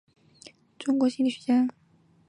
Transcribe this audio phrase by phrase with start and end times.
[0.79, 1.67] 中国心理学家。